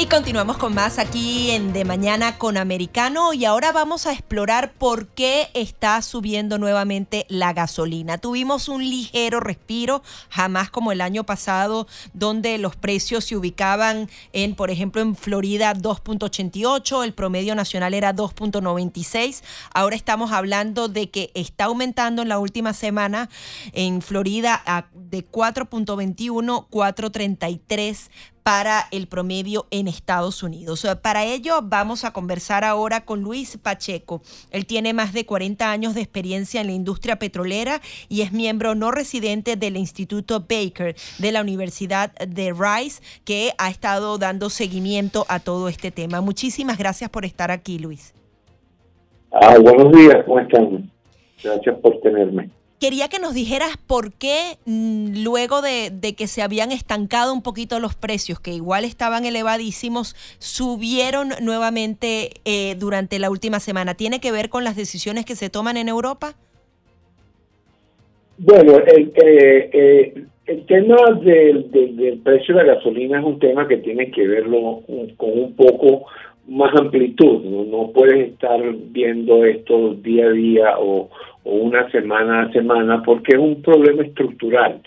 Y 0.00 0.06
continuamos 0.06 0.58
con 0.58 0.74
más 0.74 1.00
aquí 1.00 1.50
en 1.50 1.72
De 1.72 1.84
Mañana 1.84 2.38
con 2.38 2.56
Americano 2.56 3.32
y 3.32 3.44
ahora 3.44 3.72
vamos 3.72 4.06
a 4.06 4.12
explorar 4.12 4.72
por 4.74 5.08
qué 5.08 5.48
está 5.54 6.00
subiendo 6.02 6.56
nuevamente 6.56 7.26
la 7.28 7.52
gasolina. 7.52 8.16
Tuvimos 8.16 8.68
un 8.68 8.88
ligero 8.88 9.40
respiro, 9.40 10.04
jamás 10.28 10.70
como 10.70 10.92
el 10.92 11.00
año 11.00 11.24
pasado, 11.24 11.88
donde 12.12 12.58
los 12.58 12.76
precios 12.76 13.24
se 13.24 13.36
ubicaban 13.36 14.08
en, 14.32 14.54
por 14.54 14.70
ejemplo, 14.70 15.02
en 15.02 15.16
Florida 15.16 15.74
2.88, 15.74 17.02
el 17.02 17.12
promedio 17.12 17.56
nacional 17.56 17.92
era 17.92 18.14
2.96. 18.14 19.42
Ahora 19.74 19.96
estamos 19.96 20.30
hablando 20.30 20.86
de 20.86 21.10
que 21.10 21.32
está 21.34 21.64
aumentando 21.64 22.22
en 22.22 22.28
la 22.28 22.38
última 22.38 22.72
semana 22.72 23.28
en 23.72 24.00
Florida 24.00 24.62
de 24.94 25.26
4.21, 25.26 26.68
4.33 26.70 28.10
para 28.48 28.84
el 28.92 29.08
promedio 29.08 29.66
en 29.70 29.88
Estados 29.88 30.42
Unidos. 30.42 30.86
Para 31.02 31.26
ello 31.26 31.60
vamos 31.62 32.06
a 32.06 32.14
conversar 32.14 32.64
ahora 32.64 33.04
con 33.04 33.20
Luis 33.20 33.58
Pacheco. 33.58 34.22
Él 34.50 34.64
tiene 34.64 34.94
más 34.94 35.12
de 35.12 35.26
40 35.26 35.70
años 35.70 35.94
de 35.94 36.00
experiencia 36.00 36.62
en 36.62 36.68
la 36.68 36.72
industria 36.72 37.16
petrolera 37.16 37.82
y 38.08 38.22
es 38.22 38.32
miembro 38.32 38.74
no 38.74 38.90
residente 38.90 39.56
del 39.56 39.76
Instituto 39.76 40.40
Baker 40.48 40.96
de 41.18 41.30
la 41.30 41.42
Universidad 41.42 42.14
de 42.14 42.54
Rice, 42.54 43.02
que 43.26 43.52
ha 43.58 43.68
estado 43.68 44.16
dando 44.16 44.48
seguimiento 44.48 45.26
a 45.28 45.40
todo 45.40 45.68
este 45.68 45.90
tema. 45.90 46.22
Muchísimas 46.22 46.78
gracias 46.78 47.10
por 47.10 47.26
estar 47.26 47.50
aquí, 47.50 47.78
Luis. 47.78 48.14
Ah, 49.30 49.58
buenos 49.60 49.92
días, 49.92 50.24
¿cómo 50.24 50.40
están? 50.40 50.90
Gracias 51.44 51.76
por 51.82 52.00
tenerme. 52.00 52.48
Quería 52.80 53.08
que 53.08 53.18
nos 53.18 53.34
dijeras 53.34 53.76
por 53.88 54.12
qué 54.12 54.56
mm, 54.64 55.24
luego 55.24 55.62
de, 55.62 55.90
que 56.16 56.26
se 56.28 56.42
habían 56.42 56.70
estancado 56.70 57.32
un 57.32 57.42
poquito 57.42 57.80
los 57.80 57.96
precios, 57.96 58.38
que 58.38 58.52
igual 58.52 58.84
estaban 58.84 59.24
elevadísimos, 59.24 60.14
subieron 60.38 61.30
nuevamente 61.42 62.30
eh, 62.44 62.76
durante 62.78 63.18
la 63.18 63.30
última 63.30 63.58
semana. 63.58 63.94
¿Tiene 63.94 64.20
que 64.20 64.30
ver 64.30 64.48
con 64.48 64.62
las 64.62 64.76
decisiones 64.76 65.24
que 65.24 65.34
se 65.34 65.50
toman 65.50 65.76
en 65.76 65.88
Europa? 65.88 66.34
Bueno, 68.38 68.78
el, 68.78 69.12
eh, 69.16 69.70
eh, 69.72 70.24
el 70.46 70.66
tema 70.66 70.96
del, 71.20 71.72
del, 71.72 72.18
precio 72.20 72.54
de 72.54 72.62
la 72.62 72.74
gasolina 72.74 73.18
es 73.18 73.24
un 73.24 73.40
tema 73.40 73.66
que 73.66 73.78
tiene 73.78 74.12
que 74.12 74.24
verlo 74.24 74.82
con 75.16 75.30
un 75.30 75.56
poco 75.56 76.06
más 76.46 76.72
amplitud. 76.76 77.42
No, 77.42 77.64
no 77.64 77.90
puedes 77.90 78.30
estar 78.30 78.60
viendo 78.90 79.44
esto 79.44 79.94
día 79.94 80.26
a 80.26 80.30
día 80.30 80.78
o 80.78 81.10
o 81.48 81.52
una 81.52 81.90
semana 81.90 82.42
a 82.42 82.52
semana, 82.52 83.02
porque 83.02 83.34
es 83.34 83.38
un 83.38 83.62
problema 83.62 84.02
estructural. 84.02 84.82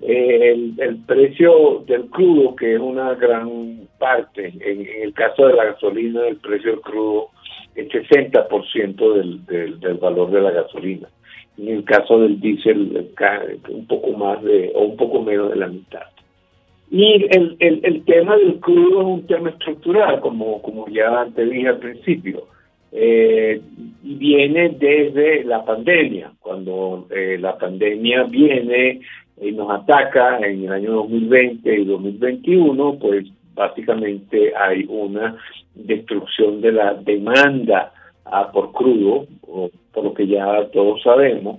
El, 0.00 0.74
precio 1.06 1.82
del 1.86 2.06
crudo, 2.06 2.54
que 2.54 2.74
es 2.74 2.80
una 2.80 3.14
gran 3.14 3.88
parte, 3.98 4.52
en, 4.60 4.86
el 5.02 5.12
caso 5.12 5.48
de 5.48 5.54
la 5.54 5.64
gasolina, 5.64 6.26
el 6.28 6.36
precio 6.36 6.70
del 6.70 6.80
crudo 6.82 7.30
es 7.74 7.88
60% 7.88 9.14
del, 9.14 9.44
del, 9.46 9.80
del 9.80 9.94
valor 9.94 10.30
de 10.30 10.40
la 10.40 10.52
gasolina. 10.52 11.08
En 11.58 11.68
el 11.68 11.84
caso 11.84 12.20
del 12.20 12.38
diésel, 12.40 13.10
un 13.70 13.86
poco 13.86 14.12
más 14.12 14.42
de, 14.44 14.70
o 14.74 14.82
un 14.84 14.96
poco 14.96 15.20
menos 15.22 15.50
de 15.50 15.56
la 15.56 15.66
mitad. 15.66 16.06
Y 16.90 17.26
el, 17.30 17.56
el, 17.58 17.80
el 17.82 18.04
tema 18.04 18.36
del 18.36 18.60
crudo 18.60 19.00
es 19.00 19.06
un 19.06 19.26
tema 19.26 19.50
estructural, 19.50 20.20
como, 20.20 20.62
como 20.62 20.86
ya 20.88 21.26
te 21.34 21.44
dije 21.44 21.68
al 21.68 21.78
principio 21.78 22.53
eh, 22.96 23.60
viene 24.02 24.70
desde 24.78 25.42
la 25.44 25.64
pandemia. 25.64 26.32
Cuando 26.40 27.08
eh, 27.10 27.36
la 27.40 27.58
pandemia 27.58 28.22
viene 28.24 29.00
y 29.40 29.50
nos 29.50 29.68
ataca 29.70 30.38
en 30.38 30.64
el 30.64 30.72
año 30.72 30.92
2020 30.92 31.80
y 31.80 31.84
2021, 31.84 32.98
pues 33.00 33.26
básicamente 33.54 34.52
hay 34.56 34.86
una 34.88 35.36
destrucción 35.74 36.60
de 36.60 36.70
la 36.70 36.94
demanda 36.94 37.92
ah, 38.26 38.50
por 38.52 38.70
crudo, 38.72 39.26
por 39.92 40.04
lo 40.04 40.14
que 40.14 40.28
ya 40.28 40.64
todos 40.72 41.02
sabemos, 41.02 41.58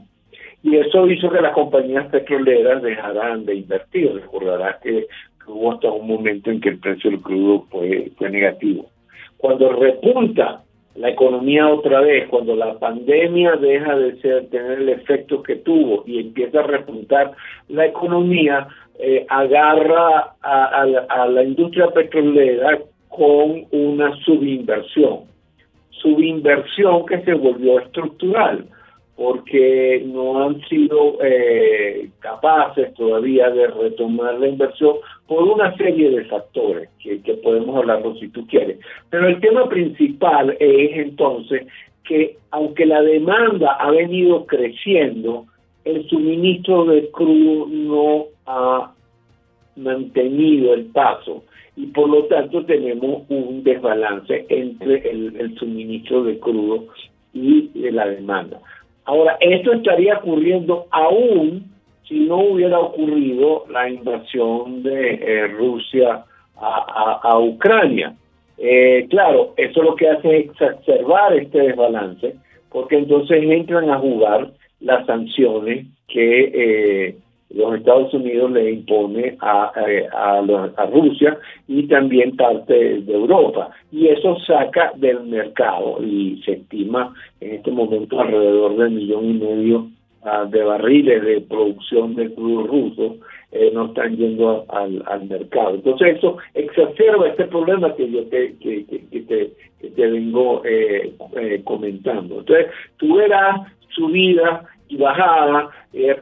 y 0.64 0.78
eso 0.78 1.08
hizo 1.08 1.30
que 1.30 1.42
las 1.42 1.54
compañías 1.54 2.08
petroleras 2.08 2.82
dejaran 2.82 3.46
de 3.46 3.56
invertir. 3.56 4.12
Recordarás 4.14 4.82
que 4.82 5.06
hubo 5.46 5.74
hasta 5.74 5.92
un 5.92 6.08
momento 6.08 6.50
en 6.50 6.60
que 6.60 6.70
el 6.70 6.80
precio 6.80 7.12
del 7.12 7.22
crudo 7.22 7.66
fue, 7.70 8.12
fue 8.18 8.32
negativo. 8.32 8.90
Cuando 9.38 9.74
repunta 9.74 10.64
la 10.96 11.10
economía 11.10 11.68
otra 11.68 12.00
vez, 12.02 12.28
cuando 12.30 12.56
la 12.56 12.80
pandemia 12.80 13.58
deja 13.58 13.96
de 13.98 14.20
ser, 14.22 14.50
tener 14.50 14.80
el 14.80 14.90
efecto 14.90 15.44
que 15.44 15.58
tuvo 15.58 16.04
y 16.06 16.20
empieza 16.20 16.60
a 16.60 16.64
repuntar 16.64 17.34
la 17.68 17.86
economía, 17.86 18.68
eh, 18.98 19.26
agarra 19.28 20.36
a, 20.42 21.28
la 21.28 21.44
industria 21.44 21.88
petrolera 21.88 22.80
con 23.10 23.66
una 23.72 24.16
subinversión. 24.24 25.26
Subinversión 25.90 27.06
que 27.06 27.22
se 27.24 27.34
volvió 27.34 27.80
estructural 27.80 28.66
porque 29.18 30.04
no 30.06 30.44
han 30.44 30.62
sido 30.68 31.18
eh, 31.22 32.10
capaces 32.20 32.94
todavía 32.94 33.50
de 33.50 33.68
retomar 33.68 34.40
la 34.40 34.48
inversión 34.48 34.96
por 35.28 35.44
una 35.44 35.76
serie 35.76 36.12
de 36.12 36.26
factores 36.26 36.90
que, 37.00 37.18
podemos 37.44 37.76
hablarlo 37.76 38.16
si 38.16 38.28
tú 38.30 38.46
quieres. 38.48 38.80
Pero 39.10 39.28
el 39.28 39.40
tema 39.40 39.68
principal 39.68 40.56
es 40.60 40.98
entonces 40.98 41.68
que 42.04 42.38
aunque 42.52 42.86
la 42.86 43.02
demanda 43.02 43.72
ha 43.74 43.90
venido 43.92 44.46
creciendo, 44.46 45.46
el 45.84 46.08
suministro 46.08 46.86
de 46.86 47.10
crudo 47.10 47.68
no 47.68 48.26
ha 48.46 48.92
mantenido 49.76 50.74
el 50.74 50.86
paso 50.86 51.44
y 51.76 51.88
por 51.88 52.10
lo 52.10 52.24
tanto 52.26 52.64
tenemos 52.66 53.24
un 53.30 53.64
desbalance 53.64 54.46
entre 54.50 55.10
el, 55.10 55.36
el 55.38 55.56
suministro 55.58 56.24
de 56.24 56.40
crudo 56.40 56.86
y 57.34 57.68
de 57.74 57.92
la 57.92 58.08
demanda. 58.08 58.62
Ahora, 59.04 59.38
esto 59.40 59.74
estaría 59.74 60.18
ocurriendo 60.18 60.88
aún 60.92 61.75
si 62.08 62.20
no 62.22 62.38
hubiera 62.38 62.80
ocurrido 62.80 63.66
la 63.70 63.90
invasión 63.90 64.84
de 64.84 65.14
eh, 65.14 65.48
Rusia 65.48 66.24
a, 66.58 67.40
Ucrania. 67.40 68.16
Eh, 68.58 69.08
claro, 69.10 69.54
eso 69.58 69.84
lo 69.84 69.96
que 69.96 70.10
hace 70.10 70.38
es 70.38 70.46
exacerbar 70.50 71.36
este 71.36 71.60
desbalance, 71.60 72.36
porque 72.72 72.98
entonces 72.98 73.44
entran 73.44 73.90
a 73.90 74.00
jugar 74.00 74.52
las 74.80 75.06
sanciones 75.06 75.88
que 76.08 76.52
eh, 76.54 77.16
los 77.50 77.76
Estados 77.76 78.14
Unidos 78.14 78.52
le 78.52 78.72
impone 78.72 79.38
a, 79.42 79.72
a, 80.14 80.40
a, 80.78 80.86
Rusia 80.88 81.38
y 81.68 81.88
también 81.88 82.36
parte 82.36 83.02
de 83.02 83.14
Europa. 83.14 83.72
Y 83.92 84.08
eso 84.08 84.38
saca 84.40 84.94
del 84.96 85.24
mercado 85.26 86.04
y 86.04 86.42
se 86.46 86.54
estima 86.54 87.14
en 87.42 87.56
este 87.56 87.72
momento 87.72 88.20
alrededor 88.20 88.78
de 88.78 88.90
millón 88.90 89.26
y 89.26 89.34
medio 89.34 89.88
de 90.50 90.64
barriles 90.64 91.24
de 91.24 91.42
producción 91.42 92.16
de 92.16 92.34
crudo 92.34 92.66
ruso 92.66 93.18
eh, 93.52 93.72
no 93.74 93.86
están 93.86 94.18
yendo 94.18 94.66
al, 94.70 95.04
al 95.06 95.30
mercado. 95.30 95.76
Entonces 95.76 96.18
eso 96.18 96.38
exacerba 96.54 97.28
este 97.28 97.46
problema 97.46 97.96
que 97.96 98.12
yo 98.12 98.26
te, 98.26 98.58
que, 98.58 98.86
te, 99.12 99.54
te 99.90 100.08
vengo 100.08 100.62
eh, 100.66 101.14
eh, 101.38 101.62
comentando. 101.64 102.40
Entonces 102.40 102.68
tú 102.98 103.16
verás 103.16 103.62
subida 103.90 104.66
y 104.88 104.98
bajada, 104.98 105.70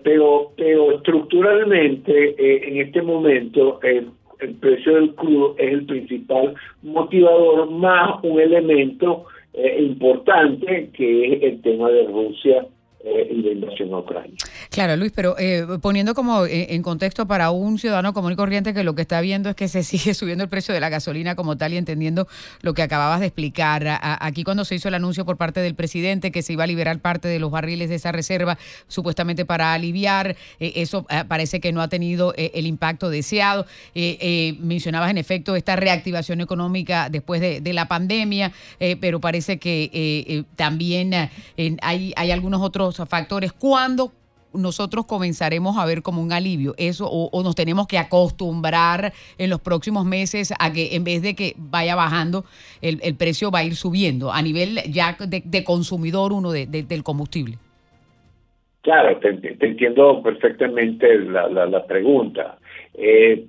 pero, 0.03 0.52
pero 0.56 0.91
estructuralmente 0.94 2.68
en 2.68 2.78
este 2.78 3.02
momento 3.02 3.80
el, 3.81 4.12
precio 4.59 4.96
del 4.96 5.16
crudo 5.16 5.56
es 5.58 5.74
el 5.74 5.85
principal 5.85 6.53
motivador 6.81 7.72
más 7.72 8.23
un 8.23 8.40
elemento 8.40 9.26
importante 9.79 10.90
que 10.94 11.34
es 11.34 11.44
el 11.44 11.61
tema 11.61 11.90
de 11.90 12.05
Rusia 12.08 12.66
y 13.03 13.41
de 13.41 13.52
invasión 13.52 13.94
a. 13.94 14.03
Claro, 14.70 14.96
Luis, 14.96 15.11
pero 15.14 15.35
eh, 15.38 15.66
poniendo 15.82 16.14
como 16.14 16.46
eh, 16.46 16.73
en 16.73 16.82
contexto 16.82 17.28
para 17.28 17.52
un 17.52 17.78
ciudadano 17.78 18.14
común 18.14 18.34
y 18.34 18.35
corriente 18.35 18.73
que 18.73 18.84
lo 18.84 18.96
que 18.96 19.02
está 19.02 19.20
viendo 19.20 19.50
es 19.50 19.55
que 19.55 19.67
se 19.67 19.84
sigue 19.84 20.14
subiendo 20.14 20.44
el 20.44 20.50
precio 20.50 20.73
de 20.73 20.79
la 20.79 20.90
gasolina 20.90 21.35
como 21.35 21.58
tal 21.58 21.73
y 21.73 21.78
entendiendo 21.78 22.28
lo 22.61 22.73
que 22.73 22.82
acababas 22.82 23.20
de 23.20 23.28
explicar. 23.28 24.00
aquí 24.02 24.44
cuando 24.44 24.64
se 24.64 24.76
hizo 24.76 24.88
el 24.88 24.94
anuncio 24.94 25.26
por 25.26 25.38
parte 25.38 25.59
del 25.59 25.76
presidente 25.76 26.32
que 26.32 26.41
se 26.41 26.53
iba 26.53 26.64
a 26.64 26.67
liberar 26.67 27.00
parte 27.00 27.28
de 27.28 27.40
los 27.40 27.52
barriles 27.52 27.90
de 27.90 27.96
esa 27.96 28.11
reserva 28.11 28.58
supuestamente 28.88 29.46
para 29.46 29.73
aliviar, 29.73 30.35
eso 30.59 31.05
parece 31.28 31.59
que 31.59 31.72
no 31.72 31.82
ha 31.82 31.90
tenido 31.90 32.34
el 32.38 32.66
impacto 32.66 33.09
deseado. 33.09 33.66
mencionabas 34.59 35.11
en 35.11 35.17
efecto 35.17 35.55
esta 35.55 35.76
reactivación 35.76 36.41
económica 36.41 37.09
después 37.09 37.41
de, 37.41 37.61
de 37.61 37.73
la 37.73 37.88
pandemia, 37.88 38.52
pero 39.00 39.20
parece 39.20 39.59
que 39.59 40.46
también 40.55 41.14
hay, 41.82 42.14
hay 42.16 42.32
algunos 42.32 42.61
otros 42.61 42.92
factores. 42.97 43.53
¿Cuándo 43.53 44.11
nosotros 44.53 45.05
comenzaremos 45.05 45.78
a 45.78 45.85
ver 45.85 46.01
como 46.01 46.22
un 46.22 46.31
alivio 46.31 46.73
eso 46.78 47.07
o, 47.09 47.43
nos 47.43 47.55
tenemos 47.55 47.87
que 47.87 47.97
acostumbrar 47.97 49.11
en 49.37 49.49
los 49.49 49.59
próximos 49.59 50.05
meses 50.05 50.53
a 50.59 50.72
que 50.72 50.95
en 50.95 51.03
vez 51.03 51.22
de 51.22 51.35
que 51.35 51.55
vaya 51.57 51.95
bajando, 51.95 52.45
el, 52.81 53.16
precio 53.16 53.51
va 53.51 53.59
a 53.59 53.63
ir 53.63 53.75
subiendo 53.75 54.31
a 54.31 54.41
nivel 54.41 54.79
ya 54.90 55.17
de, 55.19 55.63
consumidor 55.63 56.34
uno 56.34 56.51
del 56.51 57.03
combustible? 57.03 57.57
Claro, 58.81 59.17
te, 59.19 59.29
entiendo 59.66 60.22
perfectamente 60.22 61.17
la, 61.19 61.47
la, 61.47 61.85
pregunta. 61.85 62.57
Eh, 62.93 63.45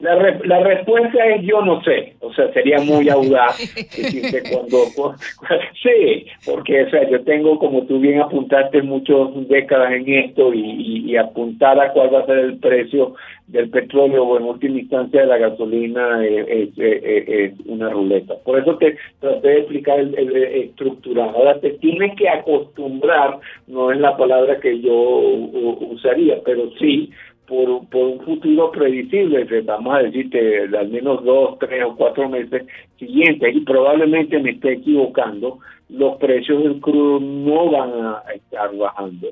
la, 0.00 0.14
la 0.44 0.60
respuesta 0.60 1.26
es 1.26 1.42
yo 1.42 1.60
no 1.62 1.82
sé, 1.82 2.14
o 2.20 2.32
sea, 2.32 2.50
sería 2.52 2.78
muy 2.80 3.08
audaz 3.10 3.58
cuando, 4.50 5.14
sí, 5.82 6.26
porque 6.46 6.84
o 6.84 6.90
sea, 6.90 7.08
yo 7.08 7.22
tengo, 7.22 7.58
como 7.58 7.82
tú 7.84 8.00
bien 8.00 8.20
apuntaste, 8.20 8.82
muchas 8.82 9.28
décadas 9.48 9.92
en 9.92 10.08
esto 10.08 10.54
y, 10.54 11.10
y, 11.10 11.16
apuntar 11.16 11.78
a 11.78 11.92
cuál 11.92 12.14
va 12.14 12.20
a 12.20 12.26
ser 12.26 12.38
el 12.38 12.58
precio 12.58 13.14
del 13.48 13.68
petróleo 13.68 14.24
o 14.24 14.38
en 14.38 14.44
última 14.44 14.78
instancia 14.78 15.20
de 15.20 15.26
la 15.26 15.36
gasolina 15.36 16.24
es, 16.24 16.70
es, 16.78 17.52
una 17.66 17.90
ruleta. 17.90 18.34
Por 18.44 18.58
eso 18.58 18.76
te 18.76 18.96
traté 19.18 19.48
de 19.48 19.58
explicar 19.58 19.98
el, 19.98 20.16
el, 20.16 20.36
estructurado. 20.36 21.30
Ahora 21.30 21.58
te 21.60 21.70
tienes 21.70 22.14
que 22.16 22.28
acostumbrar, 22.28 23.38
no 23.66 23.90
es 23.90 23.98
la 23.98 24.16
palabra 24.16 24.60
que 24.60 24.80
yo 24.80 24.94
usaría, 24.94 26.36
pero 26.44 26.70
sí 26.78 27.10
por, 27.50 27.88
por 27.88 28.06
un 28.06 28.20
futuro 28.20 28.70
previsible, 28.70 29.44
vamos 29.62 29.94
a 29.94 30.02
decirte, 30.04 30.68
al 30.74 30.88
menos 30.88 31.24
dos, 31.24 31.58
tres 31.58 31.84
o 31.84 31.96
cuatro 31.96 32.28
meses 32.28 32.62
siguientes, 32.96 33.56
y 33.56 33.60
probablemente 33.62 34.38
me 34.38 34.50
esté 34.52 34.74
equivocando, 34.74 35.58
los 35.88 36.16
precios 36.18 36.62
del 36.62 36.80
crudo 36.80 37.18
no 37.18 37.70
van 37.72 37.90
a 37.90 38.22
estar 38.32 38.74
bajando 38.76 39.28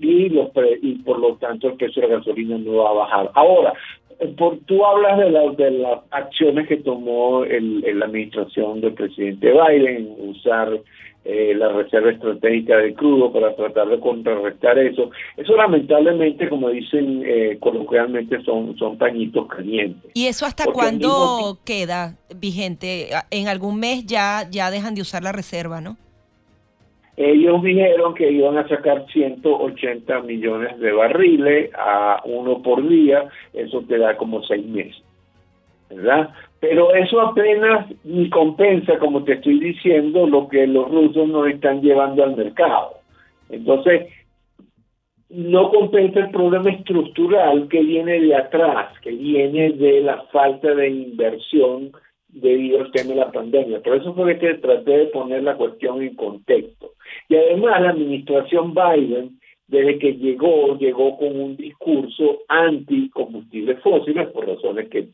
y 0.00 0.28
los 0.28 0.50
y 0.80 0.94
por 1.02 1.18
lo 1.18 1.34
tanto 1.36 1.68
el 1.68 1.74
precio 1.74 2.02
de 2.02 2.08
la 2.08 2.16
gasolina 2.16 2.56
no 2.56 2.76
va 2.76 2.90
a 2.90 2.94
bajar. 2.94 3.30
Ahora, 3.34 3.74
por, 4.36 4.58
tú 4.66 4.84
hablas 4.84 5.18
de, 5.18 5.30
la, 5.30 5.50
de 5.52 5.70
las 5.70 6.00
acciones 6.10 6.66
que 6.66 6.78
tomó 6.78 7.44
el, 7.44 7.80
la 7.98 8.06
administración 8.06 8.80
del 8.80 8.94
presidente 8.94 9.52
Biden, 9.52 10.12
usar 10.18 10.80
eh, 11.24 11.54
la 11.54 11.68
reserva 11.68 12.10
estratégica 12.10 12.78
de 12.78 12.94
crudo 12.94 13.32
para 13.32 13.54
tratar 13.54 13.88
de 13.88 14.00
contrarrestar 14.00 14.78
eso. 14.78 15.10
Eso 15.36 15.56
lamentablemente, 15.56 16.48
como 16.48 16.70
dicen 16.70 17.22
eh, 17.24 17.58
coloquialmente, 17.60 18.42
son, 18.42 18.76
son 18.78 18.96
pañitos 18.98 19.46
calientes. 19.46 20.10
¿Y 20.14 20.26
eso 20.26 20.46
hasta 20.46 20.64
cuándo 20.64 21.58
queda 21.64 22.16
vigente? 22.34 23.10
En 23.30 23.48
algún 23.48 23.78
mes 23.78 24.06
ya, 24.06 24.48
ya 24.50 24.70
dejan 24.70 24.94
de 24.94 25.02
usar 25.02 25.22
la 25.22 25.32
reserva, 25.32 25.80
¿no? 25.80 25.96
Ellos 27.20 27.60
dijeron 27.64 28.14
que 28.14 28.30
iban 28.30 28.58
a 28.58 28.68
sacar 28.68 29.04
180 29.12 30.20
millones 30.20 30.78
de 30.78 30.92
barriles 30.92 31.70
a 31.76 32.22
uno 32.24 32.62
por 32.62 32.88
día, 32.88 33.28
eso 33.52 33.82
te 33.88 33.98
da 33.98 34.16
como 34.16 34.40
seis 34.44 34.64
meses. 34.64 35.02
¿verdad? 35.90 36.30
Pero 36.60 36.94
eso 36.94 37.20
apenas 37.20 37.88
ni 38.04 38.30
compensa, 38.30 39.00
como 39.00 39.24
te 39.24 39.32
estoy 39.32 39.58
diciendo, 39.58 40.28
lo 40.28 40.48
que 40.48 40.68
los 40.68 40.88
rusos 40.88 41.28
nos 41.28 41.48
están 41.48 41.80
llevando 41.82 42.22
al 42.22 42.36
mercado. 42.36 42.98
Entonces, 43.48 44.06
no 45.28 45.70
compensa 45.70 46.20
el 46.20 46.30
problema 46.30 46.70
estructural 46.70 47.66
que 47.68 47.80
viene 47.80 48.20
de 48.20 48.36
atrás, 48.36 48.96
que 49.00 49.10
viene 49.10 49.70
de 49.70 50.02
la 50.02 50.22
falta 50.32 50.72
de 50.72 50.88
inversión 50.88 51.90
debido 52.28 52.80
al 52.80 52.92
tema 52.92 53.10
de 53.10 53.16
la 53.16 53.32
pandemia. 53.32 53.80
Por 53.80 53.96
eso 53.96 54.14
fue 54.14 54.38
que 54.38 54.54
traté 54.54 54.90
de 54.98 55.06
poner 55.06 55.42
la 55.42 55.56
cuestión 55.56 56.00
en 56.02 56.14
contexto. 56.14 56.92
Y 57.28 57.36
además 57.36 57.80
la 57.80 57.90
administración 57.90 58.74
Biden, 58.74 59.38
desde 59.66 59.98
que 59.98 60.14
llegó, 60.14 60.76
llegó 60.78 61.18
con 61.18 61.40
un 61.40 61.56
discurso 61.56 62.38
anti 62.48 63.10
combustibles 63.10 63.80
fósiles, 63.80 64.28
por 64.28 64.46
razones 64.46 64.88
que 64.88 65.08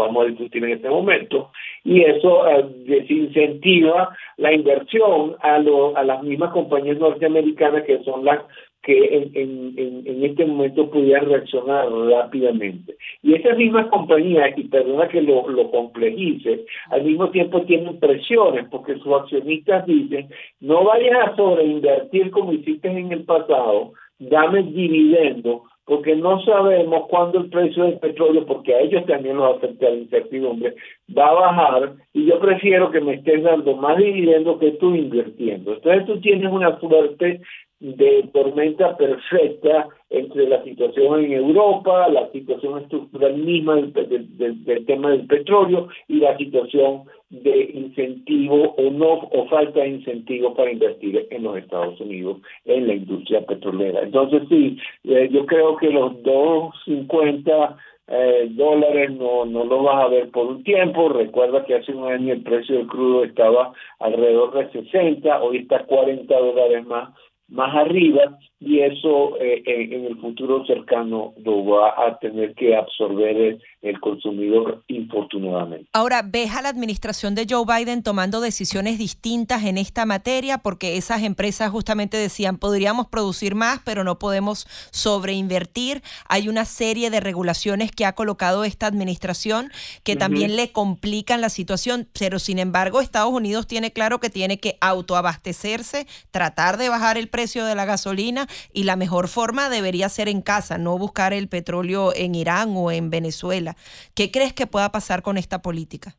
vamos 0.00 0.24
a 0.24 0.28
discutir 0.28 0.64
en 0.64 0.72
este 0.72 0.90
momento, 0.90 1.50
y 1.84 2.02
eso 2.02 2.48
eh, 2.48 2.66
desincentiva 2.86 4.14
la 4.36 4.52
inversión 4.52 5.36
a, 5.40 5.56
a 5.56 6.04
las 6.04 6.22
mismas 6.22 6.52
compañías 6.52 6.98
norteamericanas 6.98 7.84
que 7.84 8.02
son 8.02 8.24
las 8.24 8.40
que 8.82 8.96
en, 9.14 9.30
en, 9.34 10.02
en, 10.06 10.24
este 10.24 10.46
momento 10.46 10.90
pudieran 10.90 11.28
reaccionar 11.28 11.86
rápidamente. 11.90 12.96
Y 13.22 13.34
esas 13.34 13.58
mismas 13.58 13.88
compañías, 13.88 14.56
y 14.56 14.64
perdona 14.68 15.06
que 15.08 15.20
lo, 15.20 15.48
lo 15.50 15.70
complejice, 15.70 16.64
al 16.90 17.04
mismo 17.04 17.28
tiempo 17.28 17.60
tienen 17.62 17.98
presiones 18.00 18.66
porque 18.70 18.94
sus 18.94 19.12
accionistas 19.12 19.84
dicen, 19.84 20.28
no 20.60 20.84
vayas 20.84 21.28
a 21.28 21.36
sobreinvertir 21.36 22.30
como 22.30 22.52
hiciste 22.54 22.88
en 22.88 23.12
el 23.12 23.24
pasado, 23.24 23.92
dame 24.18 24.62
dividendo 24.62 25.64
porque 25.90 26.14
no 26.14 26.40
sabemos 26.44 27.08
cuándo 27.08 27.40
el 27.40 27.50
precio 27.50 27.82
del 27.82 27.98
petróleo, 27.98 28.46
porque 28.46 28.72
a 28.72 28.78
ellos 28.78 29.04
también 29.06 29.36
los 29.36 29.56
afecta 29.56 29.90
la 29.90 29.96
incertidumbre, 29.96 30.76
va 31.18 31.30
a 31.30 31.32
bajar 31.32 31.94
y 32.12 32.26
yo 32.26 32.38
prefiero 32.38 32.92
que 32.92 33.00
me 33.00 33.14
estés 33.14 33.42
dando 33.42 33.74
más 33.74 33.96
dividendo 33.96 34.56
que 34.60 34.70
tú 34.70 34.94
invirtiendo. 34.94 35.72
Entonces 35.72 36.06
tú 36.06 36.20
tienes 36.20 36.48
una 36.52 36.78
suerte 36.78 37.40
de 37.80 38.28
tormenta 38.32 38.94
perfecta 38.96 39.88
entre 40.10 40.46
la 40.48 40.62
situación 40.64 41.24
en 41.24 41.32
Europa, 41.32 42.08
la 42.08 42.30
situación 42.30 42.82
estructural 42.82 43.36
misma 43.38 43.76
del, 43.76 44.84
tema 44.86 45.10
del 45.10 45.26
petróleo 45.26 45.88
y 46.06 46.16
la 46.16 46.36
situación 46.36 47.04
de 47.30 47.70
incentivo 47.72 48.74
o 48.76 48.90
no 48.90 49.28
o 49.32 49.48
falta 49.48 49.80
de 49.80 49.88
incentivo 49.88 50.54
para 50.54 50.72
invertir 50.72 51.26
en 51.30 51.42
los 51.42 51.56
Estados 51.56 51.98
Unidos 52.00 52.38
en 52.66 52.86
la 52.86 52.94
industria 52.94 53.46
petrolera. 53.46 54.02
Entonces 54.02 54.42
sí, 54.48 54.76
eh, 55.04 55.28
yo 55.30 55.46
creo 55.46 55.76
que 55.76 55.90
los 55.90 56.22
250 56.22 57.78
eh, 58.08 58.48
dólares 58.50 59.12
no, 59.12 59.46
no 59.46 59.64
lo 59.64 59.84
vas 59.84 60.04
a 60.04 60.08
ver 60.08 60.30
por 60.30 60.48
un 60.48 60.64
tiempo. 60.64 61.08
Recuerda 61.08 61.64
que 61.64 61.76
hace 61.76 61.92
un 61.92 62.10
año 62.10 62.34
el 62.34 62.42
precio 62.42 62.76
del 62.76 62.88
crudo 62.88 63.24
estaba 63.24 63.72
alrededor 64.00 64.52
de 64.52 64.82
60, 64.82 65.40
hoy 65.40 65.58
está 65.58 65.84
40 65.84 66.36
dólares 66.36 66.84
más 66.86 67.10
más 67.50 67.74
arriba 67.74 68.38
y 68.62 68.80
eso 68.80 69.38
eh, 69.40 69.62
en, 69.64 70.04
el 70.04 70.20
futuro 70.20 70.66
cercano 70.66 71.32
lo 71.42 71.64
va 71.64 71.94
a 72.06 72.18
tener 72.18 72.54
que 72.54 72.76
absorber 72.76 73.58
el, 73.80 74.00
consumidor 74.00 74.84
infortunadamente. 74.88 75.88
Ahora, 75.94 76.22
¿ves 76.22 76.54
a 76.54 76.60
la 76.60 76.68
administración 76.68 77.34
de 77.34 77.46
Joe 77.48 77.64
Biden 77.64 78.02
tomando 78.02 78.40
decisiones 78.40 78.98
distintas 78.98 79.64
en 79.64 79.78
esta 79.78 80.04
materia? 80.04 80.58
Porque 80.58 80.98
esas 80.98 81.22
empresas 81.22 81.70
justamente 81.70 82.18
decían, 82.18 82.58
podríamos 82.58 83.08
producir 83.08 83.54
más, 83.54 83.80
pero 83.84 84.04
no 84.04 84.18
podemos 84.18 84.66
sobreinvertir. 84.92 86.02
Hay 86.28 86.48
una 86.50 86.66
serie 86.66 87.08
de 87.08 87.20
regulaciones 87.20 87.92
que 87.92 88.04
ha 88.04 88.14
colocado 88.14 88.64
esta 88.64 88.86
administración 88.86 89.70
que 90.04 90.16
también 90.16 90.56
le 90.56 90.70
complican 90.72 91.40
la 91.40 91.48
situación, 91.48 92.06
pero 92.18 92.38
sin 92.38 92.58
embargo 92.58 93.00
Estados 93.00 93.32
Unidos 93.32 93.66
tiene 93.66 93.92
claro 93.92 94.20
que 94.20 94.28
tiene 94.28 94.58
que 94.58 94.76
autoabastecerse, 94.82 96.06
tratar 96.30 96.76
de 96.76 96.90
bajar 96.90 97.16
el 97.16 97.28
precio 97.28 97.64
de 97.64 97.74
la 97.74 97.86
gasolina 97.86 98.46
y 98.72 98.84
la 98.84 98.96
mejor 98.96 99.28
forma 99.28 99.68
debería 99.68 100.08
ser 100.08 100.28
en 100.28 100.42
casa, 100.42 100.78
no 100.78 100.98
buscar 100.98 101.32
el 101.32 101.48
petróleo 101.48 102.12
en 102.14 102.34
Irán 102.34 102.70
o 102.76 102.90
en 102.90 103.10
Venezuela. 103.10 103.76
¿Qué 104.14 104.30
crees 104.30 104.52
que 104.52 104.66
pueda 104.66 104.92
pasar 104.92 105.22
con 105.22 105.36
esta 105.36 105.62
política? 105.62 106.16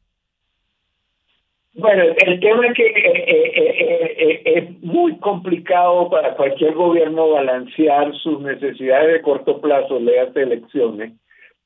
Bueno, 1.74 2.04
el 2.04 2.40
tema 2.42 2.68
es 2.68 2.74
que 2.74 2.86
eh, 2.86 3.54
eh, 3.56 4.16
eh, 4.18 4.42
es 4.46 4.84
muy 4.84 5.18
complicado 5.20 6.10
para 6.10 6.36
cualquier 6.36 6.74
gobierno 6.74 7.30
balancear 7.30 8.14
sus 8.16 8.42
necesidades 8.42 9.14
de 9.14 9.22
corto 9.22 9.62
plazo, 9.62 9.98
léase 9.98 10.42
elecciones, 10.42 11.14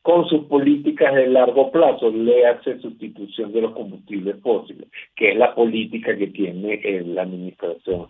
con 0.04 0.28
sus 0.28 0.46
políticas 0.46 1.16
de 1.16 1.26
largo 1.26 1.72
plazo, 1.72 2.12
léase 2.12 2.80
sustitución 2.82 3.52
de 3.52 3.62
los 3.62 3.72
combustibles 3.72 4.40
fósiles, 4.44 4.88
que 5.16 5.32
es 5.32 5.38
la 5.38 5.56
política 5.56 6.16
que 6.16 6.28
tiene 6.28 6.80
la 7.06 7.24
administración 7.24 8.06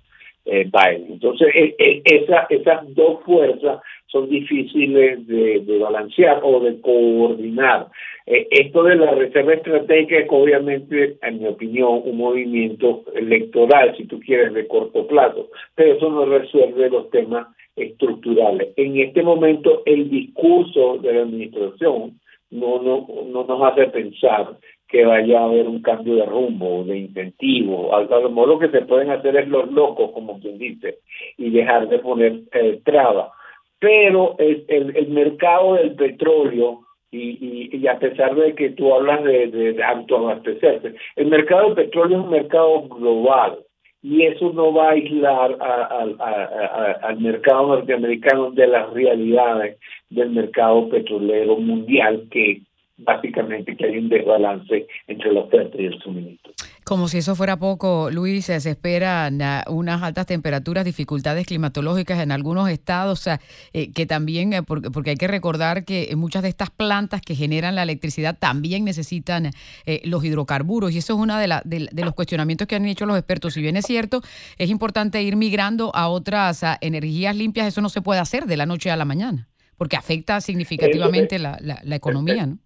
eh, 0.46 0.70
Entonces, 1.10 1.48
e, 1.54 1.76
e, 1.78 2.02
esa, 2.06 2.46
esas 2.50 2.94
dos 2.94 3.24
fuerzas 3.24 3.82
son 4.08 4.30
difíciles 4.30 5.26
de, 5.28 5.78
balancear 5.80 6.40
o 6.44 6.60
de 6.60 6.80
coordinar. 6.82 7.88
Eh, 8.28 8.48
esto 8.52 8.84
de 8.84 8.96
la 8.96 9.12
reserva 9.12 9.54
estratégica 9.54 10.20
es 10.20 10.28
obviamente, 10.30 11.18
en 11.22 11.40
mi 11.40 11.48
opinión, 11.48 12.02
un 12.06 12.18
movimiento 12.18 13.04
electoral, 13.16 13.96
si 13.98 14.06
tú 14.06 14.20
quieres, 14.20 14.54
de 14.54 14.68
corto 14.68 15.08
plazo, 15.08 15.50
pero 15.74 15.96
eso 15.96 16.10
no 16.10 16.26
resuelve 16.26 16.90
los 16.90 17.10
temas 17.10 17.48
estructurales. 17.76 18.70
En 18.78 18.98
este 18.98 19.22
momento, 19.22 19.84
el 19.86 20.10
discurso 20.10 20.98
de 21.00 21.14
la 21.14 21.22
administración 21.24 22.20
no, 22.52 22.82
no, 22.82 23.08
no 23.26 23.44
nos 23.44 23.62
hace 23.64 23.88
pensar 23.88 24.58
que 24.88 25.06
vaya 25.06 25.40
a 25.40 25.46
haber 25.46 25.68
un 25.68 25.82
cambio 25.82 26.16
de 26.16 26.26
rumbo, 26.26 26.84
de 26.84 26.98
incentivo. 26.98 27.96
A, 27.96 28.04
lo 28.04 28.30
mejor 28.30 28.48
lo 28.48 28.60
que 28.60 28.70
se 28.70 28.82
pueden 28.82 29.10
hacer 29.10 29.36
es 29.36 29.48
los 29.48 29.72
locos, 29.72 30.12
como 30.12 30.40
quien 30.40 30.58
dice, 30.58 31.00
y 31.38 31.50
dejar 31.50 31.88
de 31.90 32.00
poner 32.00 32.42
eh, 32.52 32.80
trabas. 32.84 33.32
Pero 33.80 34.36
el, 34.38 35.08
mercado 35.10 35.76
del 35.76 35.96
petróleo, 35.96 36.82
y, 37.12 37.88
a 37.88 37.98
pesar 37.98 38.36
de 38.36 38.54
que 38.56 38.72
tú 38.72 38.94
hablas 38.94 39.24
de, 39.24 39.82
autoabastecerse, 39.84 40.96
el 41.16 41.28
mercado 41.28 41.68
del 41.68 41.86
petróleo 41.86 42.20
es 42.20 42.24
un 42.26 42.32
mercado 42.32 42.82
global 42.90 43.60
y 44.02 44.24
eso 44.24 44.52
no 44.54 44.72
va 44.72 44.90
a 44.90 44.92
aislar 44.92 45.58
al 45.60 47.20
mercado 47.20 47.68
norteamericano 47.68 48.52
de 48.52 48.68
las 48.68 48.92
realidades 48.94 49.80
del 50.10 50.30
mercado 50.30 50.90
petrolero 50.90 51.58
mundial 51.58 52.28
que 52.30 52.62
básicamente 52.98 53.76
que 53.76 53.86
hay 53.86 53.98
un 53.98 54.10
desbalance 54.10 54.88
entre 55.08 55.34
la 55.34 55.42
oferta 55.42 55.78
y 55.80 55.86
el 55.86 56.00
suministro. 56.00 56.54
Como 56.86 57.08
si 57.08 57.18
eso 57.18 57.36
fuera 57.36 57.58
poco, 57.58 58.10
Luis, 58.12 58.46
se 58.46 58.58
esperan 58.58 59.40
unas 59.68 60.04
altas 60.04 60.28
temperaturas, 60.28 60.86
dificultades 60.86 61.48
climatológicas 61.48 62.22
en 62.22 62.32
algunos 62.32 62.70
estados, 62.70 63.28
eh, 63.28 63.92
que 63.92 64.06
también, 64.06 64.54
eh, 64.54 64.62
porque, 64.62 65.10
hay 65.10 65.16
que 65.16 65.28
recordar 65.28 65.84
que 65.84 66.14
muchas 66.16 66.44
de 66.44 66.50
estas 66.50 66.70
plantas 66.70 67.22
que 67.22 67.36
generan 67.36 67.74
la 67.74 67.84
electricidad 67.84 68.38
también 68.38 68.86
necesitan 68.86 69.50
eh, 69.86 70.02
los 70.06 70.24
hidrocarburos, 70.24 70.92
y 70.92 71.00
eso 71.00 71.14
es 71.14 71.20
uno 71.20 71.38
de, 71.38 71.48
de, 71.66 72.04
los 72.04 72.14
cuestionamientos 72.14 72.68
que 72.68 72.76
han 72.76 72.86
hecho 72.86 73.08
los 73.08 73.18
expertos. 73.18 73.56
Si 73.56 73.62
bien 73.62 73.78
es 73.78 73.86
cierto, 73.86 74.22
es 74.60 74.70
importante 74.70 75.22
ir 75.24 75.36
migrando 75.36 75.92
a 75.96 76.08
otras 76.08 76.64
energías 76.82 77.36
limpias, 77.36 77.68
eso 77.68 77.82
no 77.82 77.90
se 77.90 78.02
puede 78.02 78.20
hacer 78.20 78.46
de 78.46 78.58
la 78.58 78.68
noche 78.68 78.92
a 78.92 78.96
la 78.96 79.06
mañana, 79.06 79.48
porque 79.76 79.96
afecta 79.96 80.40
significativamente 80.40 81.40
la, 81.40 81.58
la 81.60 81.96
economía, 81.96 82.46
¿no? 82.46 82.60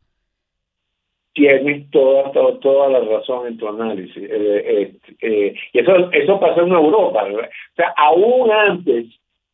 Tienes 1.39 1.89
toda, 1.91 2.31
toda, 2.60 2.89
la 2.89 3.00
razón 3.00 3.48
en 3.48 3.58
tu 3.58 3.67
análisis. 3.67 4.17
Eh, 4.17 4.93
eh, 5.22 5.53
y 5.74 5.79
eso, 5.79 6.12
eso 6.12 6.39
pasó 6.39 6.62
en 6.62 6.74
Europa. 6.74 7.24
O 7.24 7.75
sea, 7.75 7.93
aún 7.96 8.51
antes 8.51 9.05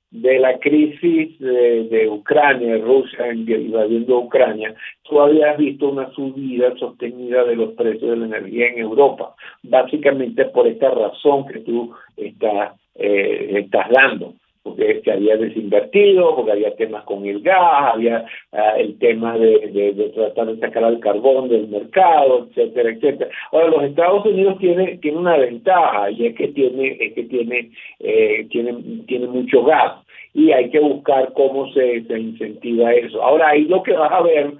de 0.09 0.39
la 0.39 0.57
crisis 0.59 1.37
de, 1.39 2.07
Ucrania, 2.09 2.77
Rusia 2.77 3.33
invadiendo 3.33 4.19
Ucrania, 4.19 4.73
tú 5.03 5.19
habías 5.21 5.57
visto 5.57 5.89
una 5.89 6.09
subida 6.11 6.75
sostenida 6.77 7.43
de 7.43 7.55
los 7.55 7.73
precios 7.73 8.11
de 8.11 8.17
la 8.17 8.25
energía 8.25 8.69
en 8.69 8.79
Europa, 8.79 9.35
básicamente 9.63 10.45
por 10.45 10.67
esta 10.67 10.89
razón 10.89 11.45
que 11.47 11.59
tú 11.59 11.93
estás, 12.17 12.79
eh, 12.95 13.59
estás 13.59 13.89
dando 13.89 14.33
porque 14.75 15.01
se 15.03 15.11
había 15.11 15.37
desinvertido, 15.37 16.35
porque 16.35 16.51
había 16.51 16.75
temas 16.75 17.03
con 17.05 17.25
el 17.25 17.41
gas, 17.41 17.93
había 17.93 18.25
ah, 18.51 18.73
el 18.77 18.97
tema 18.99 19.37
de, 19.37 20.11
tratar 20.13 20.47
de 20.47 20.59
sacar 20.59 20.83
al 20.83 20.99
carbón 20.99 21.49
del 21.49 21.67
mercado, 21.67 22.47
etcétera, 22.49 22.89
etcétera. 22.89 23.29
Ahora 23.51 23.67
los 23.67 23.83
Estados 23.83 24.25
Unidos 24.25 24.57
tiene 24.59 24.97
tiene 24.97 25.17
una 25.17 25.37
ventaja 25.37 26.11
y 26.11 26.27
es 26.27 26.35
que 26.35 26.49
tiene 26.49 26.97
es 26.99 27.13
que 27.13 27.23
tiene 27.23 27.71
eh, 27.99 28.47
tiene 28.49 28.75
tiene 29.07 29.27
mucho 29.27 29.63
gas 29.63 30.03
y 30.33 30.51
hay 30.51 30.69
que 30.69 30.79
buscar 30.79 31.31
cómo 31.33 31.71
se, 31.71 32.03
se 32.03 32.19
incentiva 32.19 32.93
eso. 32.93 33.21
Ahora 33.23 33.49
ahí 33.49 33.65
lo 33.65 33.83
que 33.83 33.93
vas 33.93 34.11
a 34.11 34.21
ver 34.21 34.53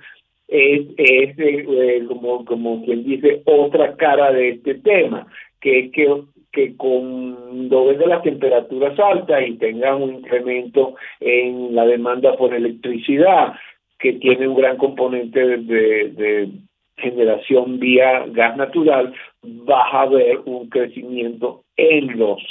es, 0.48 0.82
es 0.98 1.36
eh, 1.38 2.06
como 2.08 2.46
como 2.46 2.84
quien 2.86 3.04
dice 3.04 3.42
otra 3.46 3.96
cara 3.96 4.32
de 4.32 4.50
este 4.50 4.76
tema, 4.76 5.28
que 5.60 5.80
es 5.80 5.92
que 5.92 6.08
que 6.56 6.76
cuando 6.78 7.94
de 7.94 8.08
las 8.08 8.24
temperaturas 8.24 8.98
altas 8.98 9.44
y 9.46 9.58
tengan 9.58 10.02
un 10.02 10.16
incremento 10.16 10.96
en 11.20 11.76
la 11.76 11.86
demanda 11.86 12.36
por 12.38 12.54
electricidad, 12.54 13.54
que 14.00 14.14
tiene 14.14 14.48
un 14.48 14.56
gran 14.56 14.78
componente 14.78 15.58
de, 15.58 16.50
generación 16.98 17.78
vía 17.78 18.24
gas 18.28 18.56
natural, 18.56 19.14
va 19.44 19.82
a 19.90 20.02
haber 20.04 20.40
un 20.46 20.70
crecimiento 20.70 21.66
en 21.76 22.18
los 22.18 22.42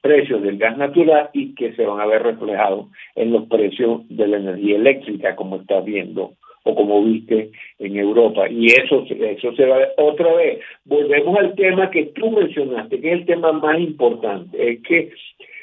precios 0.00 0.42
del 0.42 0.58
gas 0.58 0.76
natural 0.76 1.30
y 1.32 1.54
que 1.54 1.74
se 1.74 1.86
van 1.86 2.00
a 2.00 2.06
ver 2.06 2.24
reflejados 2.24 2.88
en 3.14 3.30
los 3.30 3.46
precios 3.46 4.02
de 4.08 4.26
la 4.26 4.38
energía 4.38 4.76
eléctrica, 4.76 5.36
como 5.36 5.56
está 5.56 5.80
viendo 5.80 6.32
o 6.68 6.74
como 6.74 7.02
viste 7.02 7.50
en 7.78 7.96
Europa. 7.96 8.48
Y 8.48 8.66
eso, 8.66 9.06
eso 9.08 9.54
se 9.54 9.64
va 9.64 9.78
otra 9.96 10.34
vez. 10.34 10.60
Volvemos 10.84 11.38
al 11.38 11.54
tema 11.54 11.90
que 11.90 12.06
tú 12.06 12.30
mencionaste, 12.30 13.00
que 13.00 13.08
es 13.08 13.20
el 13.20 13.26
tema 13.26 13.52
más 13.52 13.80
importante, 13.80 14.72
es 14.72 14.82
que 14.82 15.10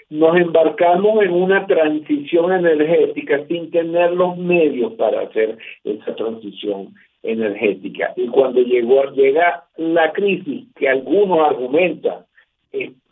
nos 0.09 0.35
embarcamos 0.37 1.23
en 1.23 1.31
una 1.31 1.65
transición 1.67 2.51
energética 2.53 3.45
sin 3.47 3.69
tener 3.71 4.11
los 4.11 4.37
medios 4.37 4.93
para 4.93 5.21
hacer 5.21 5.57
esa 5.83 6.15
transición 6.15 6.93
energética. 7.21 8.13
Y 8.15 8.27
cuando 8.27 8.61
llegó 8.61 9.03
llega 9.11 9.65
la 9.77 10.11
crisis, 10.11 10.65
que 10.75 10.89
algunos 10.89 11.39
argumentan 11.39 12.25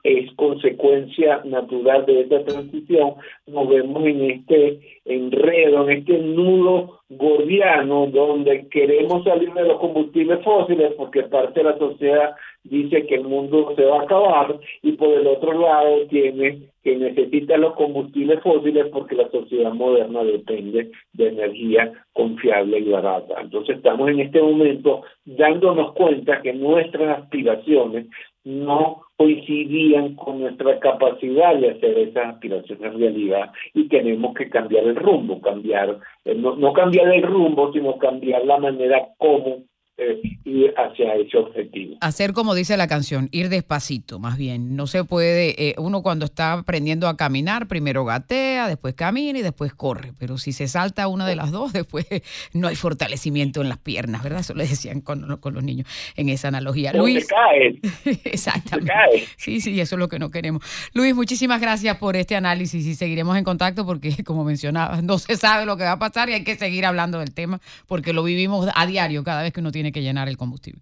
es 0.04 0.32
consecuencia 0.36 1.42
natural 1.46 2.06
de 2.06 2.22
esta 2.22 2.44
transición, 2.44 3.14
nos 3.48 3.70
vemos 3.70 4.06
en 4.06 4.32
este 4.32 4.80
enredo, 5.06 5.90
en 5.90 6.00
este 6.00 6.18
nudo 6.20 7.00
gordiano 7.10 8.08
donde 8.08 8.68
queremos 8.70 9.24
salir 9.24 9.54
de 9.54 9.64
los 9.64 9.80
combustibles 9.80 10.44
fósiles 10.44 10.94
porque 10.98 11.24
parte 11.24 11.62
de 11.62 11.70
la 11.70 11.78
sociedad 11.78 12.36
dice 12.64 13.06
que 13.06 13.16
el 13.16 13.24
mundo 13.24 13.74
se 13.76 13.86
va 13.86 14.00
a 14.00 14.04
acabar 14.04 14.60
y 14.82 14.94
por 14.94 15.10
el 15.10 15.28
otro 15.28 15.54
lado 15.60 16.06
tiene 16.08 16.70
que 16.84 16.98
necesita 16.98 17.58
los 17.58 17.76
combustibles 17.76 18.42
fósiles 18.42 18.88
porque 18.92 19.16
la 19.16 19.30
sociedad 19.30 19.74
moderna 19.74 20.24
depende 20.24 20.92
de 21.14 21.28
energía 21.28 21.94
confiable 22.12 22.80
y 22.80 22.90
barata. 22.90 23.36
Entonces 23.42 23.78
estamos 23.78 24.10
en 24.10 24.20
este 24.20 24.42
momento 24.42 25.04
dándonos 25.24 25.94
cuenta 25.94 26.42
que 26.42 26.52
nuestras 26.54 27.20
aspiraciones 27.20 28.08
no 28.44 29.03
coincidían 29.24 30.16
con 30.16 30.42
nuestra 30.42 30.80
capacidad 30.80 31.56
de 31.56 31.72
hacer 31.72 31.98
esas 31.98 32.34
aspiraciones 32.34 32.94
realidad 32.94 33.52
y 33.74 33.88
tenemos 33.88 34.34
que 34.36 34.50
cambiar 34.50 34.84
el 34.84 34.98
rumbo, 34.98 35.40
cambiar, 35.40 35.98
eh, 36.26 36.36
no, 36.36 36.56
no 36.56 36.74
cambiar 36.74 37.08
el 37.14 37.24
rumbo, 37.24 37.72
sino 37.72 37.98
cambiar 37.98 38.46
la 38.46 38.58
manera 38.58 39.08
como 39.18 39.64
eh, 39.98 40.22
ir 40.44 40.74
hacia 40.76 41.14
ese 41.16 41.38
objetivo. 41.38 41.98
Hacer 42.02 42.34
como 42.34 42.56
dice 42.56 42.78
la 42.78 42.88
canción, 42.88 43.30
ir 43.32 43.50
despacito, 43.50 44.20
más 44.20 44.38
bien. 44.38 44.76
No 44.76 44.88
se 44.88 45.04
puede, 45.04 45.70
eh, 45.70 45.76
uno 45.78 46.02
cuando 46.02 46.26
está 46.26 46.54
aprendiendo 46.54 47.08
a 47.08 47.16
caminar, 47.16 47.68
primero 47.68 48.04
gatea, 48.04 48.68
después 48.68 48.96
camina 48.96 49.38
y 49.38 49.42
después 49.44 49.74
corre. 49.74 50.14
Pero 50.18 50.38
si 50.38 50.52
se 50.52 50.68
salta 50.68 51.08
una 51.08 51.28
de 51.28 51.36
las 51.36 51.52
dos, 51.52 51.74
después 51.74 52.08
no 52.54 52.68
hay 52.68 52.76
fortalecimiento 52.76 53.62
en 53.62 53.70
las 53.70 53.78
piernas, 53.78 54.24
¿verdad? 54.24 54.40
Eso 54.40 54.54
le 54.54 54.66
decían 54.66 55.02
con, 55.02 55.38
con 55.38 55.54
los 55.54 55.64
niños 55.64 55.88
en 56.16 56.30
esa 56.30 56.48
analogía. 56.48 56.92
Luis. 56.94 57.28
cae. 57.28 57.80
Exactamente. 58.26 59.28
Sí, 59.38 59.62
sí, 59.62 59.80
eso 59.80 59.96
es 59.96 60.00
lo 60.00 60.08
que 60.08 60.18
no 60.18 60.32
queremos. 60.32 60.64
Luis, 60.94 61.14
muchísimas 61.14 61.62
gracias 61.62 61.98
por 61.98 62.16
este 62.16 62.36
análisis 62.36 62.86
y 62.86 62.96
seguiremos 62.96 63.38
en 63.38 63.44
contacto 63.44 63.86
porque, 63.86 64.16
como 64.26 64.44
mencionabas, 64.44 65.04
no 65.04 65.20
se 65.20 65.38
sabe 65.38 65.66
lo 65.68 65.78
que 65.78 65.84
va 65.84 65.94
a 65.94 66.00
pasar 66.00 66.30
y 66.30 66.34
hay 66.34 66.44
que 66.44 66.56
seguir 66.56 66.86
hablando 66.86 67.20
del 67.20 67.34
tema 67.34 67.62
porque 67.86 68.12
lo 68.14 68.24
vivimos 68.24 68.68
a 68.74 68.86
diario 68.88 69.24
cada 69.24 69.44
vez 69.44 69.54
que 69.54 69.60
uno 69.60 69.72
tiene 69.72 69.83
que 69.92 70.02
llenar 70.02 70.28
el 70.30 70.38
combustible. 70.38 70.82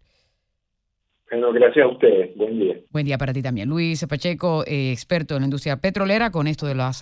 Bueno, 1.29 1.53
gracias 1.53 1.85
a 1.85 1.87
ustedes. 1.87 2.35
Buen 2.35 2.59
día. 2.59 2.75
Buen 2.89 3.05
día 3.05 3.17
para 3.17 3.31
ti 3.31 3.41
también. 3.41 3.69
Luis 3.69 4.05
Pacheco, 4.05 4.65
eh, 4.67 4.91
experto 4.91 5.35
en 5.35 5.41
la 5.41 5.45
industria 5.45 5.77
petrolera, 5.77 6.29
con 6.29 6.47
esto 6.47 6.67
de 6.67 6.75
los 6.75 6.99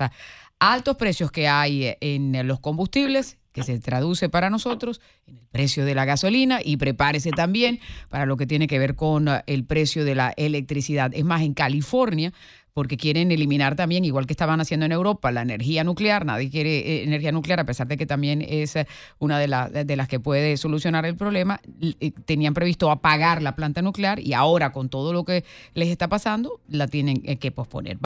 altos 0.59 0.97
precios 0.97 1.31
que 1.31 1.47
hay 1.47 1.95
en 1.99 2.47
los 2.47 2.59
combustibles, 2.59 3.39
que 3.51 3.63
se 3.63 3.79
traduce 3.79 4.29
para 4.29 4.49
nosotros 4.49 5.01
en 5.25 5.37
el 5.37 5.47
precio 5.47 5.85
de 5.85 5.95
la 5.95 6.05
gasolina 6.05 6.59
y 6.63 6.77
prepárese 6.77 7.31
también 7.31 7.79
para 8.09 8.25
lo 8.25 8.37
que 8.37 8.45
tiene 8.45 8.67
que 8.67 8.77
ver 8.77 8.95
con 8.95 9.27
el 9.47 9.65
precio 9.65 10.05
de 10.05 10.15
la 10.15 10.33
electricidad. 10.37 11.11
Es 11.13 11.25
más, 11.25 11.41
en 11.41 11.53
California 11.53 12.31
porque 12.79 12.95
quieren 12.95 13.29
eliminar 13.29 13.75
también, 13.75 14.05
igual 14.05 14.25
que 14.25 14.31
estaban 14.31 14.61
haciendo 14.61 14.85
en 14.85 14.93
Europa, 14.93 15.33
la 15.33 15.41
energía 15.41 15.83
nuclear. 15.83 16.23
Nadie 16.23 16.49
quiere 16.49 16.77
eh, 16.77 17.03
energía 17.03 17.33
nuclear, 17.33 17.59
a 17.59 17.65
pesar 17.65 17.89
de 17.89 17.97
que 17.97 18.05
también 18.05 18.41
es 18.41 18.73
eh, 18.77 18.87
una 19.17 19.37
de, 19.37 19.83
de 19.83 19.95
las 19.97 20.07
que 20.07 20.21
puede 20.21 20.55
solucionar 20.55 21.05
el 21.05 21.17
problema. 21.17 21.59
Eh, 21.81 22.11
tenían 22.23 22.53
previsto 22.53 22.89
apagar 22.89 23.41
la 23.41 23.53
planta 23.53 23.81
nuclear 23.81 24.21
y 24.21 24.31
ahora 24.31 24.71
con 24.71 24.87
todo 24.87 25.11
lo 25.11 25.25
que 25.25 25.43
les 25.73 25.89
está 25.89 26.07
pasando, 26.07 26.61
la 26.69 26.87
tienen 26.87 27.21
que 27.21 27.51
posponer. 27.51 27.97